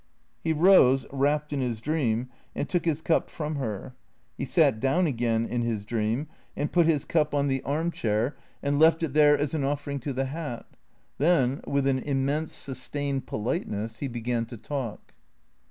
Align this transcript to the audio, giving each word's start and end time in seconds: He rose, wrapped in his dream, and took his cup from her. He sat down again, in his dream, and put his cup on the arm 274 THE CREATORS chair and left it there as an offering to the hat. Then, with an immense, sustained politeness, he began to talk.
He 0.43 0.51
rose, 0.51 1.05
wrapped 1.11 1.53
in 1.53 1.61
his 1.61 1.79
dream, 1.79 2.29
and 2.55 2.67
took 2.67 2.85
his 2.85 3.03
cup 3.03 3.29
from 3.29 3.57
her. 3.57 3.93
He 4.35 4.45
sat 4.45 4.79
down 4.79 5.05
again, 5.05 5.45
in 5.45 5.61
his 5.61 5.85
dream, 5.85 6.27
and 6.55 6.71
put 6.71 6.87
his 6.87 7.05
cup 7.05 7.35
on 7.35 7.49
the 7.49 7.61
arm 7.61 7.91
274 7.91 8.31
THE 8.31 8.31
CREATORS 8.31 8.31
chair 8.31 8.57
and 8.63 8.79
left 8.79 9.03
it 9.03 9.13
there 9.13 9.37
as 9.37 9.53
an 9.53 9.63
offering 9.63 9.99
to 9.99 10.11
the 10.11 10.25
hat. 10.25 10.65
Then, 11.19 11.61
with 11.67 11.85
an 11.85 11.99
immense, 11.99 12.51
sustained 12.53 13.27
politeness, 13.27 13.99
he 13.99 14.07
began 14.07 14.47
to 14.47 14.57
talk. 14.57 15.13